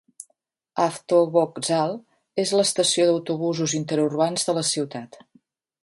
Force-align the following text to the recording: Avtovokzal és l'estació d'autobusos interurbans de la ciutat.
Avtovokzal 0.85 1.93
és 2.45 2.55
l'estació 2.61 3.07
d'autobusos 3.11 3.77
interurbans 3.83 4.49
de 4.49 4.57
la 4.61 4.69
ciutat. 4.73 5.23